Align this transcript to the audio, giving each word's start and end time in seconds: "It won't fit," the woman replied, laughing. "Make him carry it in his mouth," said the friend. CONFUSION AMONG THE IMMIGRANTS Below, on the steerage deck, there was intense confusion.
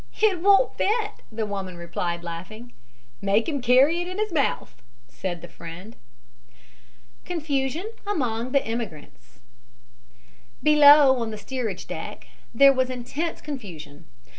"It 0.19 0.39
won't 0.41 0.75
fit," 0.79 1.11
the 1.31 1.45
woman 1.45 1.77
replied, 1.77 2.23
laughing. 2.23 2.73
"Make 3.21 3.47
him 3.47 3.61
carry 3.61 4.01
it 4.01 4.07
in 4.07 4.17
his 4.17 4.33
mouth," 4.33 4.81
said 5.07 5.43
the 5.43 5.47
friend. 5.47 5.95
CONFUSION 7.25 7.85
AMONG 8.07 8.51
THE 8.51 8.67
IMMIGRANTS 8.67 9.41
Below, 10.63 11.19
on 11.19 11.29
the 11.29 11.37
steerage 11.37 11.85
deck, 11.85 12.25
there 12.51 12.73
was 12.73 12.89
intense 12.89 13.41
confusion. 13.41 14.07